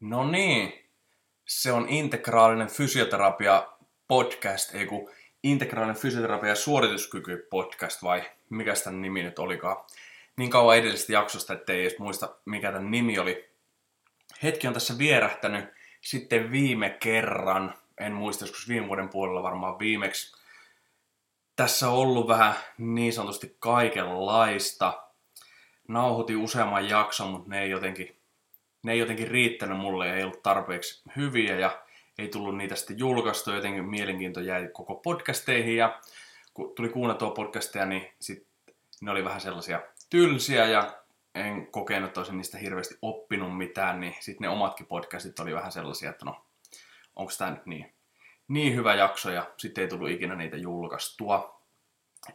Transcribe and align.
No 0.00 0.30
niin, 0.30 0.90
se 1.46 1.72
on 1.72 1.88
integraalinen 1.88 2.68
fysioterapia 2.68 3.68
podcast, 4.08 4.74
ei 4.74 4.86
kun 4.86 5.10
integraalinen 5.42 6.00
fysioterapia 6.02 6.54
suorituskyky 6.54 7.46
podcast 7.50 8.02
vai 8.02 8.22
mikä 8.50 8.74
tämän 8.84 9.02
nimi 9.02 9.22
nyt 9.22 9.38
olikaan. 9.38 9.76
Niin 10.36 10.50
kauan 10.50 10.76
edellisestä 10.76 11.12
jaksosta, 11.12 11.52
ettei 11.52 11.80
edes 11.80 11.98
muista 11.98 12.36
mikä 12.44 12.72
tämän 12.72 12.90
nimi 12.90 13.18
oli. 13.18 13.50
Hetki 14.42 14.66
on 14.66 14.74
tässä 14.74 14.98
vierähtänyt 14.98 15.64
sitten 16.00 16.50
viime 16.52 16.90
kerran, 16.90 17.74
en 18.00 18.12
muista 18.12 18.44
joskus 18.44 18.68
viime 18.68 18.86
vuoden 18.86 19.08
puolella 19.08 19.42
varmaan 19.42 19.78
viimeksi. 19.78 20.36
Tässä 21.56 21.88
on 21.88 21.94
ollut 21.94 22.28
vähän 22.28 22.54
niin 22.78 23.12
sanotusti 23.12 23.56
kaikenlaista. 23.58 25.02
Nauhoitin 25.88 26.36
useamman 26.36 26.88
jakson, 26.88 27.28
mutta 27.28 27.50
ne 27.50 27.62
ei 27.62 27.70
jotenkin 27.70 28.19
ne 28.82 28.92
ei 28.92 28.98
jotenkin 28.98 29.28
riittänyt 29.28 29.78
mulle, 29.78 30.14
ei 30.14 30.22
ollut 30.22 30.42
tarpeeksi 30.42 31.02
hyviä 31.16 31.58
ja 31.58 31.82
ei 32.18 32.28
tullut 32.28 32.56
niitä 32.56 32.76
sitten 32.76 32.98
julkaistua, 32.98 33.54
jotenkin 33.54 33.88
mielenkiinto 33.88 34.40
jäi 34.40 34.68
koko 34.72 34.94
podcasteihin 34.94 35.76
ja 35.76 36.00
kun 36.54 36.74
tuli 36.74 36.88
kuunneltua 36.88 37.30
podcasteja, 37.30 37.86
niin 37.86 38.12
sit 38.20 38.46
ne 39.00 39.10
oli 39.10 39.24
vähän 39.24 39.40
sellaisia 39.40 39.80
tylsiä 40.10 40.66
ja 40.66 41.00
en 41.34 41.66
kokenut, 41.66 42.08
että 42.08 42.20
olisin 42.20 42.36
niistä 42.36 42.58
hirveästi 42.58 42.98
oppinut 43.02 43.56
mitään, 43.56 44.00
niin 44.00 44.16
sitten 44.20 44.44
ne 44.44 44.48
omatkin 44.48 44.86
podcastit 44.86 45.40
oli 45.40 45.54
vähän 45.54 45.72
sellaisia, 45.72 46.10
että 46.10 46.24
no, 46.24 46.44
onko 47.16 47.32
tämä 47.38 47.50
nyt 47.50 47.66
niin, 47.66 47.92
niin 48.48 48.74
hyvä 48.74 48.94
jakso 48.94 49.30
ja 49.30 49.50
sitten 49.56 49.82
ei 49.82 49.88
tullut 49.88 50.10
ikinä 50.10 50.34
niitä 50.34 50.56
julkaistua. 50.56 51.60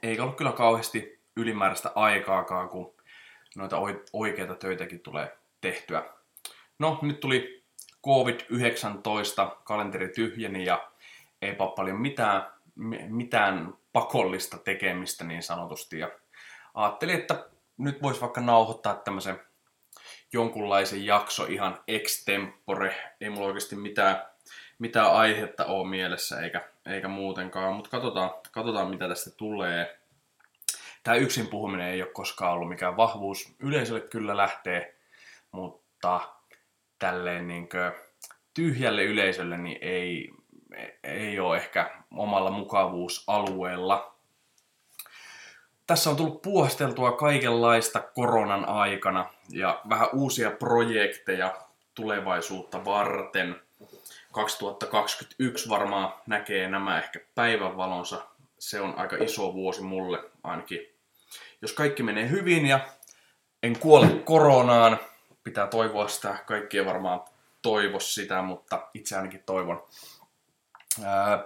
Eikä 0.04 0.24
ollut 0.24 0.38
kyllä 0.38 0.52
kauheasti 0.52 1.20
ylimääräistä 1.36 1.92
aikaakaan, 1.96 2.70
kun 2.70 2.94
noita 3.56 3.78
oikeita 4.14 4.56
töitäkin 4.56 5.00
tulee 5.00 5.38
tehtyä 5.62 6.15
No, 6.80 7.00
nyt 7.02 7.20
tuli 7.20 7.64
COVID-19, 8.06 9.56
kalenteri 9.64 10.10
tyhjeni 10.10 10.66
ja 10.66 10.92
eipä 11.42 11.68
paljon 11.76 12.02
mitään, 12.02 12.48
mitään 13.08 13.74
pakollista 13.94 14.58
tekemistä 14.58 15.24
niin 15.24 15.44
sanotusti. 15.44 16.00
Ja 16.00 16.12
ajattelin, 16.74 17.16
että 17.16 17.50
nyt 17.78 18.02
voisi 18.02 18.22
vaikka 18.22 18.42
nauhoittaa 18.42 18.96
tämmöisen 18.96 19.40
jonkunlaisen 20.34 21.06
jakso 21.06 21.46
ihan 21.46 21.80
extempore. 21.88 22.96
Ei 23.22 23.30
mulla 23.30 23.48
oikeasti 23.48 23.76
mitään, 23.76 24.26
mitään 24.80 25.12
aihetta 25.12 25.66
ole 25.66 25.90
mielessä 25.90 26.42
eikä, 26.42 26.70
eikä 26.86 27.08
muutenkaan, 27.08 27.74
mutta 27.74 27.90
katsotaan, 27.90 28.32
katsotaan 28.52 28.90
mitä 28.90 29.08
tästä 29.08 29.32
tulee. 29.32 30.00
Tämä 31.04 31.18
yksin 31.18 31.48
puhuminen 31.48 31.88
ei 31.88 32.02
ole 32.02 32.12
koskaan 32.12 32.54
ollut 32.54 32.70
mikään 32.70 32.98
vahvuus. 32.98 33.56
Yleisölle 33.60 34.02
kyllä 34.02 34.38
lähtee, 34.38 34.96
mutta 35.52 36.22
tälleen 37.00 37.48
niin 37.48 37.70
kuin 37.70 37.92
tyhjälle 38.54 39.04
yleisölle 39.04 39.58
niin 39.58 39.78
ei, 39.82 40.32
ei 41.04 41.40
ole 41.40 41.58
ehkä 41.58 41.92
omalla 42.12 42.52
mukavuusalueella. 42.52 44.16
Tässä 45.88 46.10
on 46.10 46.16
tullut 46.16 46.42
puhasteltua 46.42 47.12
kaikenlaista 47.12 48.00
koronan 48.00 48.66
aikana 48.66 49.30
ja 49.50 49.82
vähän 49.90 50.10
uusia 50.14 50.52
projekteja 50.52 51.56
tulevaisuutta 51.94 52.86
varten. 52.86 53.62
2021 54.32 55.70
varmaan 55.70 56.14
näkee 56.28 56.70
nämä 56.70 56.98
ehkä 56.98 57.20
päivänvalonsa. 57.36 58.26
Se 58.60 58.82
on 58.82 58.94
aika 58.98 59.16
iso 59.16 59.54
vuosi 59.54 59.82
mulle 59.82 60.20
ainakin. 60.44 60.80
Jos 61.62 61.74
kaikki 61.74 62.04
menee 62.04 62.30
hyvin 62.30 62.66
ja 62.66 62.80
en 63.64 63.80
kuole 63.80 64.08
koronaan, 64.08 65.00
pitää 65.46 65.68
toivoa 65.68 66.08
sitä, 66.08 66.38
kaikkien 66.46 66.86
varmaan 66.86 67.22
toivo 67.62 68.00
sitä, 68.00 68.42
mutta 68.42 68.88
itse 68.94 69.16
ainakin 69.16 69.44
toivon. 69.46 69.88
Ää, 71.04 71.44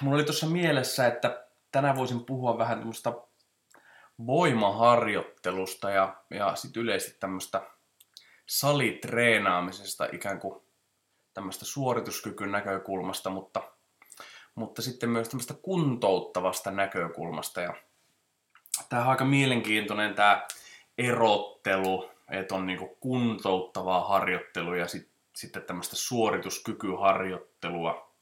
mulla 0.00 0.16
oli 0.16 0.24
tuossa 0.24 0.46
mielessä, 0.46 1.06
että 1.06 1.46
tänään 1.72 1.96
voisin 1.96 2.24
puhua 2.24 2.58
vähän 2.58 2.78
tämmöistä 2.78 3.12
voimaharjoittelusta 4.26 5.90
ja, 5.90 6.16
ja 6.30 6.56
sitten 6.56 6.82
yleisesti 6.82 7.16
tämmöistä 7.20 7.62
salitreenaamisesta 8.46 10.08
ikään 10.12 10.40
kuin 10.40 10.62
tämmöistä 11.34 11.64
suorituskykyn 11.64 12.52
näkökulmasta, 12.52 13.30
mutta, 13.30 13.62
mutta 14.54 14.82
sitten 14.82 15.10
myös 15.10 15.28
tämmöistä 15.28 15.54
kuntouttavasta 15.62 16.70
näkökulmasta. 16.70 17.60
Ja 17.60 17.74
tämä 18.88 19.02
on 19.02 19.08
aika 19.08 19.24
mielenkiintoinen 19.24 20.14
tämä 20.14 20.46
erottelu 20.98 22.10
että 22.30 22.54
on 22.54 22.66
niinku 22.66 22.96
kuntouttavaa 23.00 24.08
harjoittelua 24.08 24.76
ja 24.76 24.88
sit, 24.88 25.10
sitten 25.36 25.62
tämmöistä 25.62 25.96
suorituskykyharjoittelua. 25.96 28.12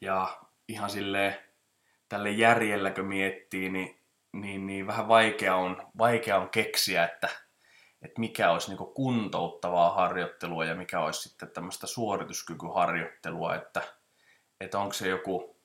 Ja 0.00 0.38
ihan 0.68 0.90
sille 0.90 1.42
tälle 2.08 2.30
järjelläkö 2.30 3.02
miettii, 3.02 3.68
niin, 3.68 4.00
niin, 4.32 4.66
niin 4.66 4.86
vähän 4.86 5.08
vaikea 5.08 5.56
on, 5.56 5.82
vaikea 5.98 6.36
on 6.36 6.48
keksiä, 6.48 7.04
että, 7.04 7.28
että 8.02 8.20
mikä 8.20 8.50
olisi 8.50 8.68
niinku 8.68 8.86
kuntouttavaa 8.86 9.94
harjoittelua 9.94 10.64
ja 10.64 10.74
mikä 10.74 11.00
olisi 11.00 11.28
sitten 11.28 11.50
tämmöistä 11.50 11.86
suorituskykyharjoittelua, 11.86 13.54
että, 13.54 13.82
että 14.60 14.78
onko 14.78 14.92
se 14.92 15.08
joku, 15.08 15.56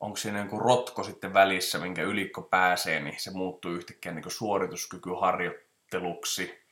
onko 0.00 0.16
siinä 0.16 0.38
joku 0.38 0.58
rotko 0.58 1.02
sitten 1.02 1.34
välissä, 1.34 1.78
minkä 1.78 2.02
ylikko 2.02 2.42
pääsee, 2.42 3.00
niin 3.00 3.20
se 3.20 3.30
muuttuu 3.30 3.70
yhtäkkiä 3.70 4.12
niin 4.12 4.30
suorituskykyharjoitteluun 4.30 5.65
harjoitteluksi, 5.92 6.62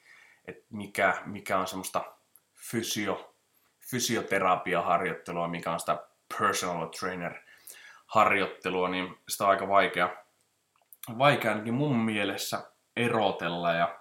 että 0.48 0.64
mikä, 0.70 1.22
mikä 1.26 1.58
on 1.58 1.66
semmoista 1.66 2.04
fysio, 2.70 3.34
fysioterapiaharjoittelua, 3.90 5.48
mikä 5.48 5.72
on 5.72 5.80
sitä 5.80 6.06
personal 6.38 6.86
trainer 6.86 7.34
harjoittelua, 8.06 8.88
niin 8.88 9.16
sitä 9.28 9.44
on 9.44 9.50
aika 9.50 9.68
vaikea, 9.68 10.16
vaikea 11.18 11.50
ainakin 11.50 11.74
mun 11.74 11.96
mielessä 11.96 12.70
erotella. 12.96 13.72
Ja 13.72 14.00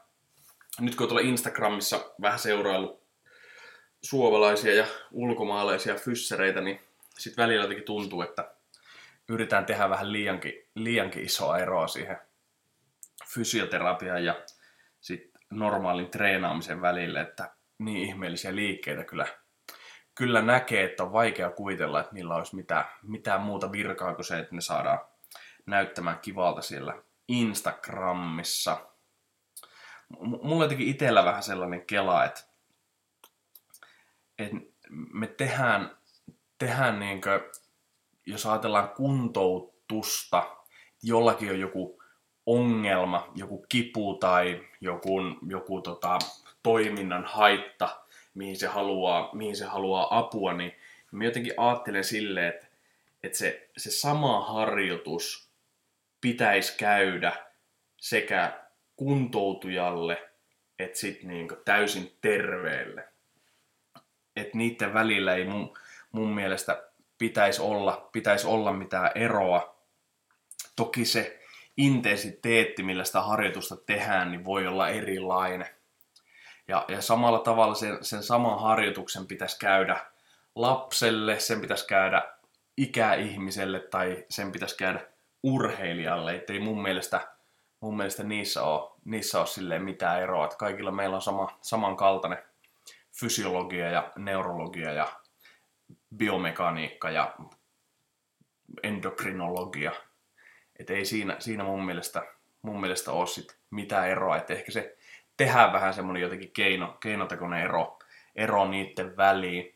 nyt 0.80 0.96
kun 0.96 1.08
tuolla 1.08 1.28
Instagramissa 1.28 2.14
vähän 2.22 2.40
seuraillut 2.40 3.04
suomalaisia 4.04 4.76
ja 4.76 4.86
ulkomaalaisia 5.12 5.96
fyssereitä, 5.96 6.62
niin 6.62 6.80
sitten 7.18 7.44
välillä 7.44 7.64
jotenkin 7.64 7.86
tuntuu, 7.86 8.22
että 8.22 8.56
yritetään 9.30 9.66
tehdä 9.66 9.90
vähän 9.90 10.12
liiankin, 10.12 10.54
liiankin 10.76 11.26
isoa 11.26 11.58
eroa 11.58 11.88
siihen 11.88 12.18
fysioterapiaan 13.34 14.26
ja 14.26 14.36
sit 15.04 15.32
normaalin 15.50 16.10
treenaamisen 16.10 16.82
välille, 16.82 17.22
että 17.22 17.56
niin 17.80 18.10
ihmeellisiä 18.10 18.56
liikkeitä 18.56 19.04
kyllä, 19.04 19.28
kyllä 20.16 20.42
näkee, 20.42 20.84
että 20.84 21.04
on 21.04 21.14
vaikea 21.14 21.50
kuvitella, 21.50 22.00
että 22.00 22.14
niillä 22.14 22.36
olisi 22.36 22.56
mitään, 22.56 22.86
mitään 23.02 23.42
muuta 23.42 23.72
virkaa 23.72 24.16
kuin 24.16 24.26
se, 24.26 24.40
että 24.40 24.56
ne 24.56 24.62
saadaan 24.62 25.00
näyttämään 25.66 26.20
kivalta 26.20 26.62
siellä 26.62 27.04
Instagramissa. 27.28 28.90
M- 30.10 30.48
mulla 30.48 30.64
jotenkin 30.64 30.88
itsellä 30.88 31.26
vähän 31.26 31.44
sellainen 31.44 31.86
kela, 31.86 32.26
että, 32.26 32.42
että 34.40 34.58
me 34.90 35.28
tehdään, 35.28 35.98
tehdään 36.58 37.00
niin 37.00 37.22
kuin, 37.22 37.42
jos 38.26 38.46
ajatellaan 38.46 38.90
kuntoutusta, 38.90 40.58
jollakin 41.04 41.52
on 41.52 41.60
joku 41.60 42.04
ongelma, 42.46 43.32
joku 43.36 43.66
kipu 43.70 44.18
tai 44.20 44.68
joku, 44.84 45.20
joku 45.48 45.82
tota, 45.82 46.20
toiminnan 46.64 47.26
haitta, 47.26 48.02
mihin 48.34 48.58
se, 48.58 48.68
haluaa, 48.68 49.30
mihin 49.34 49.56
se 49.56 49.66
haluaa 49.66 50.18
apua, 50.18 50.54
niin 50.54 50.76
mä 51.12 51.24
jotenkin 51.24 51.54
ajattelen 51.58 52.04
silleen, 52.04 52.48
että, 52.48 52.68
että 53.24 53.38
se, 53.38 53.70
se 53.78 53.92
sama 53.92 54.46
harjoitus 54.46 55.50
pitäisi 56.22 56.78
käydä 56.78 57.34
sekä 57.98 58.60
kuntoutujalle 58.96 60.34
että 60.80 61.00
sitten 61.00 61.28
niin 61.28 61.50
täysin 61.66 62.18
terveelle. 62.22 63.08
Että 64.36 64.58
niiden 64.58 64.94
välillä 64.94 65.36
ei 65.36 65.46
mun, 65.46 65.78
mun 66.12 66.30
mielestä 66.30 66.84
pitäisi 67.18 67.62
olla, 67.62 68.10
pitäisi 68.12 68.48
olla 68.48 68.74
mitään 68.74 69.12
eroa. 69.16 69.76
Toki 70.76 71.06
se 71.06 71.43
intensiteetti, 71.78 72.84
millä 72.84 73.04
sitä 73.04 73.22
harjoitusta 73.22 73.78
tehdään, 73.78 74.32
niin 74.32 74.46
voi 74.46 74.68
olla 74.68 74.90
erilainen. 74.90 75.68
Ja, 76.68 76.86
ja 76.88 77.02
samalla 77.02 77.40
tavalla 77.40 77.76
sen, 77.76 78.06
sen 78.06 78.24
saman 78.24 78.62
harjoituksen 78.62 79.28
pitäisi 79.28 79.60
käydä 79.60 80.06
lapselle, 80.56 81.40
sen 81.40 81.62
pitäisi 81.62 81.88
käydä 81.88 82.34
ikäihmiselle 82.78 83.80
tai 83.80 84.26
sen 84.30 84.52
pitäisi 84.52 84.78
käydä 84.78 85.06
urheilijalle. 85.44 86.36
Että 86.36 86.54
ei 86.54 86.60
mun 86.60 86.82
mielestä, 86.82 87.28
mun 87.80 87.98
mielestä 87.98 88.24
niissä 88.24 88.64
ole, 88.64 88.92
niissä 89.06 89.40
ole 89.40 89.48
silleen 89.48 89.84
mitään 89.84 90.22
eroa. 90.22 90.46
Että 90.46 90.58
kaikilla 90.58 90.92
meillä 90.92 91.16
on 91.16 91.22
sama, 91.22 91.58
samankaltainen 91.62 92.44
fysiologia 93.12 93.90
ja 93.90 94.12
neurologia 94.16 94.94
ja 94.94 95.08
biomekaniikka 96.18 97.12
ja 97.12 97.36
endokrinologia– 98.84 99.92
et 100.84 100.90
ei 100.90 101.06
siinä, 101.06 101.36
siinä 101.40 101.64
mun, 101.64 101.86
mielestä, 101.86 102.24
mun 102.62 102.82
mielestä 102.82 103.12
ole 103.12 103.28
sit 103.28 103.58
mitään 103.70 104.10
eroa. 104.10 104.38
Et 104.38 104.52
ehkä 104.52 104.72
se 104.72 104.98
tehdään 105.38 105.74
vähän 105.74 105.94
semmoinen 105.94 106.22
jotenkin 106.22 106.52
keino, 106.52 106.98
keinotekoinen 107.00 107.64
ero, 107.64 108.00
ero 108.36 108.68
niiden 108.68 109.18
väliin. 109.18 109.76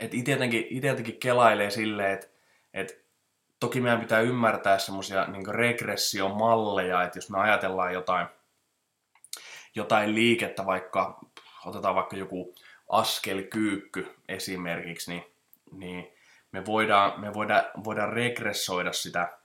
Et 0.00 0.14
itse 0.14 0.32
jotenkin, 0.32 0.66
ite 0.70 0.86
jotenkin 0.86 1.20
kelailee 1.20 1.70
silleen, 1.70 2.12
että 2.12 2.26
et 2.74 3.04
toki 3.60 3.80
meidän 3.80 4.00
pitää 4.00 4.20
ymmärtää 4.20 4.78
semmoisia 4.78 5.26
niin 5.26 5.54
regressiomalleja, 5.54 7.02
että 7.02 7.18
jos 7.18 7.30
me 7.30 7.38
ajatellaan 7.38 7.92
jotain, 7.92 8.26
jotain 9.74 10.14
liikettä, 10.14 10.66
vaikka 10.66 11.20
otetaan 11.64 11.94
vaikka 11.94 12.16
joku 12.16 12.54
askelkyykky 12.88 14.14
esimerkiksi, 14.28 15.10
niin, 15.10 15.24
niin 15.72 16.12
me 16.52 16.66
voidaan, 16.66 17.20
me 17.20 17.34
voidaan, 17.34 17.64
voidaan 17.84 18.12
regressoida 18.12 18.92
sitä, 18.92 19.41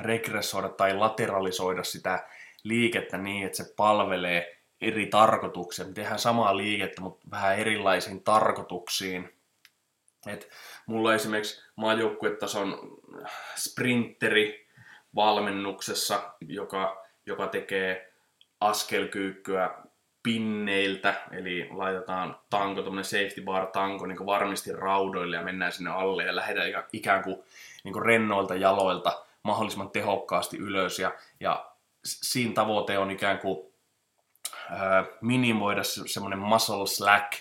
regressoida 0.00 0.68
tai 0.68 0.94
lateralisoida 0.94 1.84
sitä 1.84 2.26
liikettä 2.62 3.18
niin, 3.18 3.46
että 3.46 3.56
se 3.56 3.74
palvelee 3.76 4.56
eri 4.80 5.06
tarkoituksia. 5.06 5.84
Me 5.84 5.92
tehdään 5.92 6.18
samaa 6.18 6.56
liikettä, 6.56 7.00
mutta 7.00 7.26
vähän 7.30 7.58
erilaisiin 7.58 8.22
tarkoituksiin. 8.22 9.32
Et 10.26 10.48
mulla 10.86 11.14
esimerkiksi 11.14 11.62
maajoukkuetason 11.76 12.98
sprinteri 13.56 14.68
valmennuksessa, 15.14 16.34
joka, 16.40 17.06
joka 17.26 17.46
tekee 17.46 18.12
askelkyykkyä 18.60 19.70
pinneiltä, 20.22 21.14
eli 21.30 21.68
laitetaan 21.70 22.36
tanko, 22.50 22.82
tuommoinen 22.82 23.04
safety 23.04 23.42
bar 23.42 23.66
tanko 23.66 24.06
niin 24.06 24.26
varmasti 24.26 24.72
raudoille 24.72 25.36
ja 25.36 25.42
mennään 25.42 25.72
sinne 25.72 25.90
alle 25.90 26.24
ja 26.24 26.36
lähdetään 26.36 26.84
ikään 26.92 27.22
kuin, 27.22 27.42
niin 27.84 27.92
kuin 27.92 28.04
rennoilta 28.04 28.54
jaloilta 28.54 29.25
mahdollisimman 29.46 29.90
tehokkaasti 29.90 30.56
ylös 30.56 30.98
ja, 30.98 31.12
ja 31.40 31.70
siinä 32.04 32.52
tavoite 32.54 32.98
on 32.98 33.10
ikään 33.10 33.38
kuin 33.38 33.66
minimoida 35.20 35.84
se, 35.84 36.00
semmoinen 36.06 36.38
muscle 36.38 36.86
slack 36.86 37.32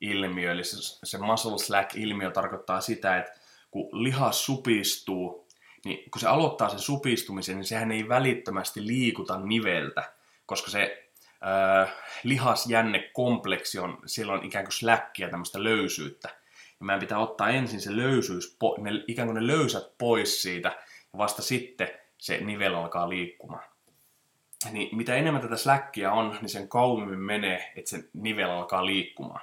ilmiö, 0.00 0.52
eli 0.52 0.64
se, 0.64 0.76
se 1.04 1.18
muscle 1.18 1.58
slack 1.58 1.96
ilmiö 1.96 2.30
tarkoittaa 2.30 2.80
sitä, 2.80 3.18
että 3.18 3.32
kun 3.70 3.88
lihas 4.04 4.44
supistuu, 4.44 5.48
niin 5.84 6.10
kun 6.10 6.20
se 6.20 6.28
aloittaa 6.28 6.68
sen 6.68 6.78
supistumisen, 6.78 7.56
niin 7.56 7.64
sehän 7.64 7.92
ei 7.92 8.08
välittömästi 8.08 8.86
liikuta 8.86 9.38
niveltä, 9.38 10.12
koska 10.46 10.70
se 10.70 11.08
äh, 11.46 11.94
lihasjännekompleksi 12.24 13.78
on, 13.78 13.98
siellä 14.06 14.32
on 14.32 14.44
ikään 14.44 14.64
kuin 14.64 14.72
släkkiä, 14.72 15.28
tämmöistä 15.28 15.64
löysyyttä. 15.64 16.28
Ja 16.80 16.86
meidän 16.86 17.00
pitää 17.00 17.18
ottaa 17.18 17.48
ensin 17.48 17.80
se 17.80 17.96
löysyys, 17.96 18.56
ne, 18.78 18.90
ikään 19.08 19.28
kuin 19.28 19.34
ne 19.34 19.46
löysät 19.46 19.98
pois 19.98 20.42
siitä, 20.42 20.76
vasta 21.16 21.42
sitten 21.42 21.88
se 22.18 22.38
nivel 22.40 22.74
alkaa 22.74 23.08
liikkumaan. 23.08 23.64
Niin 24.72 24.96
mitä 24.96 25.14
enemmän 25.14 25.42
tätä 25.42 25.56
släkkiä 25.56 26.12
on, 26.12 26.38
niin 26.40 26.48
sen 26.48 26.68
kauemmin 26.68 27.18
menee, 27.18 27.72
että 27.76 27.90
se 27.90 28.04
nivel 28.12 28.50
alkaa 28.50 28.86
liikkumaan. 28.86 29.40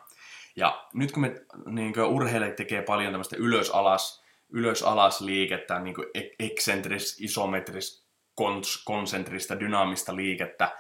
Ja 0.55 0.85
nyt 0.93 1.11
kun 1.11 1.21
me 1.21 1.35
niin 1.65 1.99
urheilijat 1.99 2.55
tekee 2.55 2.81
paljon 2.81 3.11
tämmöistä 3.11 3.35
ylös-alas, 3.39 4.23
ylös-alas 4.49 5.21
liikettä, 5.21 5.79
niin 5.79 5.95
kuin 5.95 6.07
eksentris, 6.39 7.21
isometris, 7.21 8.05
konsentrista, 8.85 9.59
dynaamista 9.59 10.15
liikettä, 10.15 10.71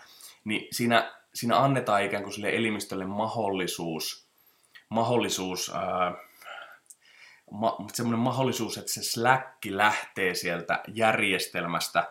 niin 0.43 0.67
siinä, 0.71 1.13
siinä 1.33 1.57
annetaan 1.57 2.03
ikään 2.03 2.23
kuin 2.23 2.33
sille 2.33 2.49
elimistölle 2.49 3.05
mahdollisuus, 3.05 4.27
mahdollisuus 4.89 5.71
ää, 5.75 6.13
ma, 7.51 7.77
semmoinen 7.93 8.19
mahdollisuus, 8.19 8.77
että 8.77 8.91
se 8.91 9.03
släkki 9.03 9.77
lähtee 9.77 10.35
sieltä 10.35 10.83
järjestelmästä 10.87 12.07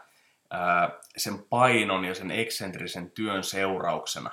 ää, 0.51 0.91
sen 1.17 1.43
painon 1.43 2.05
ja 2.05 2.15
sen 2.15 2.31
eksentrisen 2.31 3.11
työn 3.11 3.45
seurauksena, 3.45 4.31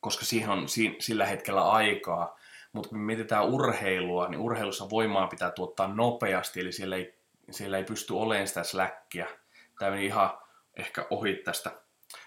koska 0.00 0.24
siihen 0.24 0.50
on 0.50 0.68
si, 0.68 0.96
sillä 0.98 1.26
hetkellä 1.26 1.70
aikaa. 1.70 2.38
Mutta 2.72 2.88
kun 2.88 2.98
mietitään 2.98 3.44
urheilua, 3.44 4.28
niin 4.28 4.40
urheilussa 4.40 4.90
voimaa 4.90 5.26
pitää 5.26 5.50
tuottaa 5.50 5.88
nopeasti, 5.88 6.60
eli 6.60 6.72
siellä 6.72 6.96
ei, 6.96 7.18
siellä 7.50 7.78
ei 7.78 7.84
pysty 7.84 8.12
olemaan 8.12 8.48
sitä 8.48 8.62
släkkiä. 8.62 9.26
Tämä 9.78 9.90
meni 9.90 10.06
ihan 10.06 10.38
ehkä 10.76 11.06
ohi 11.10 11.34
tästä 11.34 11.70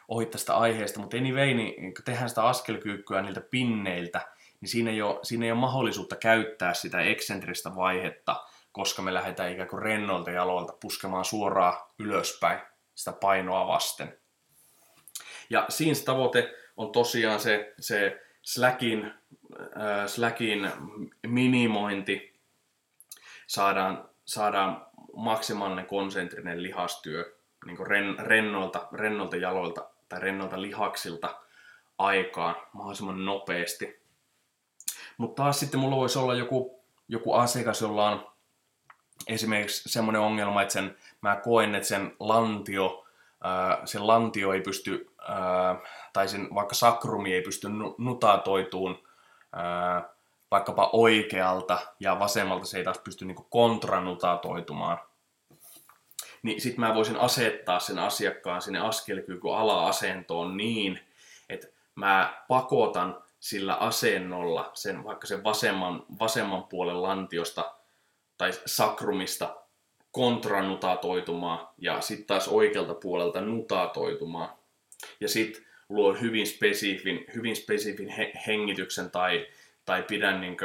ohi 0.07 0.25
tästä 0.25 0.57
aiheesta, 0.57 0.99
mutta 0.99 1.17
anyway, 1.17 1.53
niin 1.53 1.93
tehdään 2.05 2.29
sitä 2.29 2.43
askelkyykkyä 2.43 3.21
niiltä 3.21 3.41
pinneiltä, 3.41 4.27
niin 4.61 4.69
siinä 4.69 4.91
ei, 4.91 5.01
ole, 5.01 5.19
siinä 5.23 5.45
ei 5.45 5.51
ole 5.51 5.59
mahdollisuutta 5.59 6.15
käyttää 6.15 6.73
sitä 6.73 7.01
eksentristä 7.01 7.75
vaihetta, 7.75 8.43
koska 8.71 9.01
me 9.01 9.13
lähdetään 9.13 9.51
ikään 9.51 9.67
kuin 9.67 9.81
rennolta 9.81 10.31
jaloilta 10.31 10.73
puskemaan 10.81 11.25
suoraan 11.25 11.77
ylöspäin 11.99 12.59
sitä 12.95 13.11
painoa 13.11 13.67
vasten. 13.67 14.17
Ja 15.49 15.65
siinä 15.69 15.95
tavoite 16.05 16.55
on 16.77 16.91
tosiaan 16.91 17.39
se, 17.39 17.73
se 17.79 18.21
slackin, 18.41 19.13
äh, 19.61 20.07
slackin 20.07 20.71
minimointi, 21.27 22.39
saadaan, 23.47 24.09
saadaan 24.25 24.85
maksimaalinen 25.13 25.85
konsentrinen 25.85 26.63
lihastyö 26.63 27.39
niin 27.65 27.87
ren, 27.87 28.19
rennolta, 28.19 28.87
rennolta 28.91 29.35
jaloilta 29.35 29.89
tai 30.09 30.19
rennolta 30.19 30.61
lihaksilta 30.61 31.41
aikaan 31.97 32.55
mahdollisimman 32.73 33.25
nopeasti. 33.25 33.98
Mutta 35.19 35.43
taas 35.43 35.59
sitten 35.59 35.79
mulla 35.79 35.95
voisi 35.95 36.19
olla 36.19 36.35
joku, 36.35 36.83
joku 37.07 37.33
asiakas, 37.33 37.81
jolla 37.81 38.09
on 38.09 38.27
esimerkiksi 39.27 39.89
semmoinen 39.89 40.21
ongelma, 40.21 40.61
että 40.61 40.73
sen, 40.73 40.97
mä 41.21 41.35
koen, 41.35 41.75
että 41.75 41.87
sen 41.87 42.15
lantio, 42.19 43.05
ää, 43.43 43.81
sen 43.85 44.07
lantio 44.07 44.53
ei 44.53 44.61
pysty, 44.61 45.11
ää, 45.27 45.75
tai 46.13 46.27
sen 46.27 46.47
vaikka 46.55 46.75
sakrumi 46.75 47.33
ei 47.33 47.41
pysty 47.41 47.67
nutatoituun 47.97 49.03
ää, 49.53 50.09
vaikkapa 50.51 50.89
oikealta 50.93 51.79
ja 51.99 52.19
vasemmalta 52.19 52.65
se 52.65 52.77
ei 52.77 52.83
taas 52.83 52.99
pysty 52.99 53.25
niin 53.25 53.45
kontranutatoitumaan. 53.49 54.97
Niin 56.43 56.61
sitten 56.61 56.79
mä 56.79 56.95
voisin 56.95 57.17
asettaa 57.17 57.79
sen 57.79 57.99
asiakkaan 57.99 58.61
sinne 58.61 58.79
askelkyky 58.79 59.49
ala-asentoon 59.53 60.57
niin, 60.57 60.99
että 61.49 61.67
mä 61.95 62.43
pakotan 62.47 63.23
sillä 63.39 63.73
asennolla 63.73 64.71
sen 64.73 65.03
vaikka 65.03 65.27
sen 65.27 65.43
vasemman, 65.43 66.05
vasemman 66.19 66.63
puolen 66.63 67.01
lantiosta 67.01 67.75
tai 68.37 68.51
sakrumista 68.65 69.55
kontranutatoitumaan 70.11 71.67
ja 71.77 72.01
sitten 72.01 72.27
taas 72.27 72.47
oikealta 72.47 72.93
puolelta 72.93 73.41
nutatoitumaan. 73.41 74.49
Ja 75.19 75.29
sitten 75.29 75.65
luo 75.89 76.13
hyvin 76.13 76.47
spesifin, 76.47 77.25
hyvin 77.35 77.55
spesifin 77.55 78.09
he, 78.09 78.31
hengityksen 78.47 79.11
tai, 79.11 79.47
tai 79.85 80.03
pidän 80.03 80.41
niin 80.41 80.57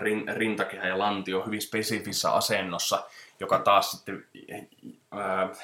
rin, 0.00 0.24
rintakehä 0.28 0.88
ja 0.88 0.98
lantio 0.98 1.46
hyvin 1.46 1.62
spesifissä 1.62 2.30
asennossa, 2.30 3.06
joka 3.40 3.58
taas 3.58 3.90
sitten 3.90 4.26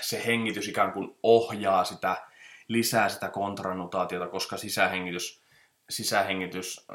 se 0.01 0.27
hengitys 0.27 0.69
ikään 0.69 0.93
kuin 0.93 1.17
ohjaa 1.23 1.85
sitä, 1.85 2.17
lisää 2.69 3.09
sitä 3.09 3.29
kontranutaatiota, 3.29 4.29
koska 4.29 4.57
sisähengitys, 4.57 5.46
sisähengitys 5.91 6.87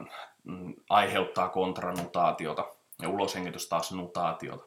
mm, 0.44 0.74
aiheuttaa 0.90 1.50
kontranutaatiota 1.50 2.66
ja 3.02 3.10
uloshengitys 3.10 3.70
taas 3.70 3.92
nutaatiota. 3.92 4.66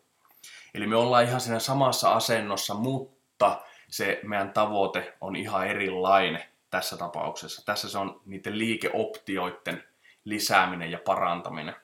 Eli 0.75 0.87
me 0.87 0.97
ollaan 0.97 1.25
ihan 1.25 1.41
siinä 1.41 1.59
samassa 1.59 2.13
asennossa, 2.13 2.75
mutta 2.75 3.63
se 3.89 4.21
meidän 4.23 4.53
tavoite 4.53 5.17
on 5.21 5.37
ihan 5.37 5.67
erilainen 5.67 6.45
tässä 6.71 6.97
tapauksessa. 6.97 7.63
Tässä 7.67 7.89
se 7.89 7.99
on 7.99 8.21
niiden 8.25 8.59
liikeoptioiden 8.59 9.85
lisääminen 10.25 10.91
ja 10.91 10.99
parantaminen 11.05 11.75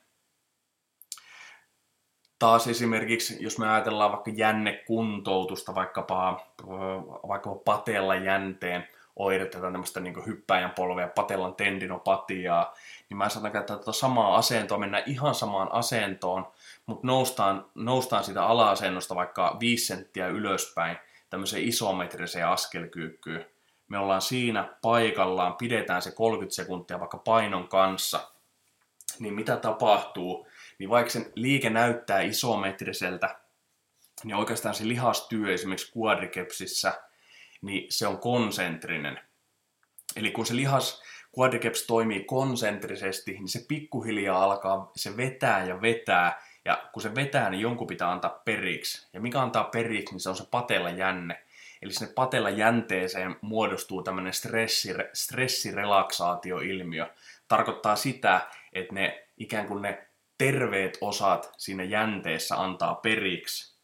taas 2.41 2.67
esimerkiksi, 2.69 3.37
jos 3.41 3.59
me 3.59 3.71
ajatellaan 3.71 4.13
vaikka 4.13 4.31
jännekuntoutusta, 4.35 5.75
vaikkapa, 5.75 6.47
vaikkapa 7.29 7.57
patella 7.65 8.15
jänteen 8.15 8.89
oiretta 9.21 9.61
tai 9.61 9.73
tämmöistä 9.73 10.01
niin 10.01 10.27
hyppäjän 10.27 10.71
polvea, 10.71 11.09
patellan 11.09 11.55
tendinopatiaa, 11.55 12.75
niin 13.09 13.17
mä 13.17 13.29
saatan 13.29 13.53
käyttää 13.53 13.77
tätä 13.77 13.93
samaa 13.93 14.37
asentoa, 14.37 14.79
mennä 14.79 15.03
ihan 15.07 15.35
samaan 15.35 15.73
asentoon, 15.73 16.47
mutta 16.87 17.07
noustaan, 17.07 17.67
noustaan 17.75 18.25
sitä 18.25 18.47
ala-asennosta 18.47 19.15
vaikka 19.15 19.57
5 19.61 19.87
senttiä 19.87 20.27
ylöspäin 20.27 20.97
tämmöiseen 21.31 21.65
isometriseen 21.65 22.49
askelkyykkyyn. 22.49 23.47
Me 23.89 23.99
ollaan 23.99 24.23
siinä 24.23 24.75
paikallaan, 24.83 25.55
pidetään 25.55 26.03
se 26.03 26.11
30 26.11 26.55
sekuntia 26.57 27.01
vaikka 27.01 27.19
painon 27.19 27.69
kanssa, 27.69 28.21
niin 29.19 29.35
mitä 29.35 29.57
tapahtuu, 29.57 30.47
niin 30.79 30.91
vaikka 30.91 31.11
sen 31.11 31.33
liike 31.35 31.71
näyttää 31.71 32.21
isometriseltä, 32.21 33.37
niin 34.25 34.37
oikeastaan 34.37 34.75
se 34.75 34.89
lihastyö 34.89 35.55
esimerkiksi 35.55 35.93
quadricepsissä, 35.99 37.03
niin 37.63 37.93
se 37.93 38.07
on 38.07 38.19
konsentrinen. 38.19 39.21
Eli 40.17 40.31
kun 40.31 40.47
se 40.47 40.57
lihas 40.57 41.03
quadriceps 41.39 41.87
toimii 41.87 42.25
konsentrisesti, 42.25 43.33
niin 43.33 43.49
se 43.49 43.65
pikkuhiljaa 43.69 44.45
alkaa, 44.45 44.91
se 44.97 45.17
vetää 45.17 45.65
ja 45.65 45.83
vetää, 45.83 46.43
ja 46.65 46.89
kun 46.93 47.03
se 47.03 47.15
vetää, 47.15 47.51
niin 47.51 47.61
jonkun 47.61 47.87
pitää 47.87 48.11
antaa 48.11 48.41
periksi. 48.45 49.09
Ja 49.13 49.21
mikä 49.21 49.41
antaa 49.41 49.65
periksi, 49.65 50.15
niin 50.15 50.21
se 50.21 50.29
on 50.29 50.37
se 50.37 50.47
patella 50.51 50.91
jänne. 50.91 51.43
Eli 51.83 51.93
sinne 51.93 52.13
patella 52.13 52.51
jänteeseen 52.51 53.37
muodostuu 53.41 54.03
tämmöinen 54.03 54.33
stressi, 54.33 54.95
stressirelaksaatioilmiö. 55.13 57.07
Tarkoittaa 57.49 57.97
sitä, 57.97 58.41
että 58.73 58.95
ne 58.95 59.27
ikään 59.37 59.67
kuin 59.67 59.83
ne 59.83 60.07
terveet 60.39 60.99
osat 61.01 61.53
siinä 61.57 61.85
jänteessä 61.85 62.63
antaa 62.63 62.95
periksi 62.95 63.79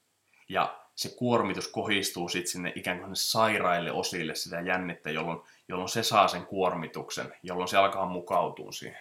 ja 0.49 0.86
se 0.97 1.09
kuormitus 1.19 1.69
kohistuu 1.69 2.29
sitten 2.29 2.53
sinne 2.53 2.73
ikään 2.75 3.00
kuin 3.00 3.17
sairaille 3.17 3.93
osille 3.93 4.35
sitä 4.35 4.61
jännettä, 4.61 5.11
jolloin, 5.11 5.41
jolloin 5.69 5.88
se 5.88 6.03
saa 6.03 6.29
sen 6.29 6.47
kuormituksen, 6.47 7.35
jolloin 7.43 7.69
se 7.69 7.76
alkaa 7.76 8.07
mukautua 8.07 8.73
siihen. 8.73 9.00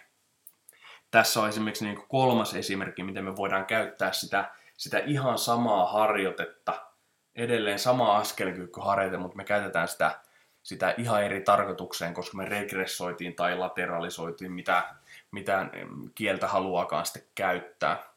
Tässä 1.10 1.40
on 1.40 1.48
esimerkiksi 1.48 1.84
niin 1.84 2.02
kolmas 2.08 2.54
esimerkki, 2.54 3.02
miten 3.02 3.24
me 3.24 3.36
voidaan 3.36 3.66
käyttää 3.66 4.12
sitä, 4.12 4.50
sitä 4.76 4.98
ihan 4.98 5.38
samaa 5.38 5.92
harjoitetta, 5.92 6.86
edelleen 7.34 7.78
sama 7.78 8.16
askelkyykkyharjoite, 8.16 9.16
mutta 9.16 9.36
me 9.36 9.44
käytetään 9.44 9.88
sitä, 9.88 10.20
sitä 10.62 10.94
ihan 10.98 11.24
eri 11.24 11.40
tarkoitukseen, 11.40 12.14
koska 12.14 12.36
me 12.36 12.44
regressoitiin 12.44 13.34
tai 13.34 13.56
lateralisoitiin, 13.56 14.52
mitä, 14.52 14.94
mitä 15.30 15.66
kieltä 16.14 16.48
haluaakaan 16.48 17.06
sitten 17.06 17.22
käyttää. 17.34 18.15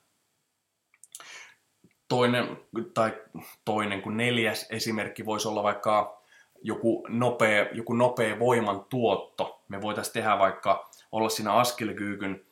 Toinen, 2.09 2.57
tai 2.93 3.13
toinen 3.65 4.01
kuin 4.01 4.17
neljäs 4.17 4.67
esimerkki 4.69 5.25
voisi 5.25 5.47
olla 5.47 5.63
vaikka 5.63 6.21
joku 6.61 7.07
nopea, 7.09 7.67
joku 7.71 7.93
nopea 7.93 8.39
voiman 8.39 8.85
tuotto. 8.85 9.63
Me 9.67 9.81
voitaisiin 9.81 10.13
tehdä 10.13 10.39
vaikka 10.39 10.89
olla 11.11 11.29
siinä 11.29 11.53
askelkyykyn 11.53 12.45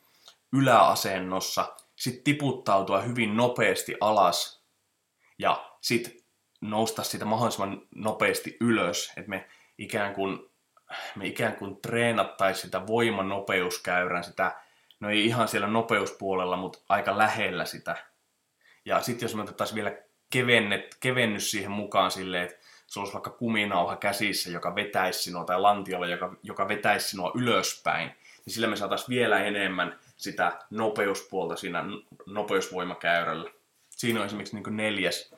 yläasennossa, 0.52 1.74
sitten 1.96 2.24
tiputtautua 2.24 3.00
hyvin 3.00 3.36
nopeasti 3.36 3.94
alas 4.00 4.64
ja 5.38 5.70
sitten 5.80 6.12
nousta 6.60 7.02
sitä 7.02 7.24
mahdollisimman 7.24 7.82
nopeasti 7.94 8.56
ylös, 8.60 9.12
että 9.16 9.30
me 9.30 9.48
ikään 9.78 10.14
kuin, 10.14 10.38
me 11.16 11.26
ikään 11.26 11.56
kuin 11.56 11.76
treenattaisiin 11.76 12.62
sitä 12.62 12.86
voimanopeuskäyrän, 12.86 14.24
sitä, 14.24 14.60
no 15.00 15.10
ei 15.10 15.26
ihan 15.26 15.48
siellä 15.48 15.68
nopeuspuolella, 15.68 16.56
mutta 16.56 16.78
aika 16.88 17.18
lähellä 17.18 17.64
sitä. 17.64 17.96
Ja 18.84 19.02
sitten 19.02 19.26
jos 19.26 19.34
me 19.34 19.42
otettaisiin 19.42 19.74
vielä 19.74 19.96
kevennet, 20.30 20.96
kevennys 21.00 21.50
siihen 21.50 21.70
mukaan 21.70 22.10
silleen, 22.10 22.44
että 22.44 22.56
se 22.86 23.00
olisi 23.00 23.12
vaikka 23.12 23.30
kuminauha 23.30 23.96
käsissä, 23.96 24.50
joka 24.50 24.74
vetäisi 24.74 25.22
sinua, 25.22 25.44
tai 25.44 25.60
lantiolla, 25.60 26.06
joka, 26.06 26.36
joka 26.42 26.68
vetäisi 26.68 27.08
sinua 27.08 27.32
ylöspäin, 27.34 28.10
niin 28.46 28.54
sillä 28.54 28.66
me 28.66 28.76
saataisiin 28.76 29.08
vielä 29.08 29.44
enemmän 29.44 29.98
sitä 30.16 30.58
nopeuspuolta 30.70 31.56
siinä 31.56 31.84
nopeusvoimakäyrällä. 32.26 33.50
Siinä 33.90 34.20
on 34.20 34.26
esimerkiksi 34.26 34.56
niin 34.56 34.76
neljäs, 34.76 35.34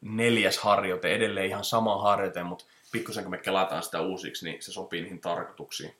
neljäs 0.00 0.58
harjoite, 0.58 1.14
edelleen 1.14 1.46
ihan 1.46 1.64
sama 1.64 2.02
harjoite, 2.02 2.42
mutta 2.42 2.64
pikkusen 2.92 3.24
kun 3.24 3.30
me 3.30 3.38
kelataan 3.38 3.82
sitä 3.82 4.00
uusiksi, 4.00 4.44
niin 4.44 4.62
se 4.62 4.72
sopii 4.72 5.00
niihin 5.00 5.20
tarkoituksiin. 5.20 5.94